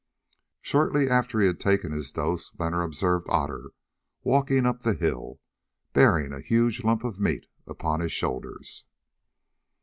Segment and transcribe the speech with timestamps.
[0.63, 3.69] Shortly after he had taken his dose Leonard observed Otter
[4.23, 5.39] walking up the hill,
[5.93, 8.83] bearing a huge lump of meat upon his shoulders.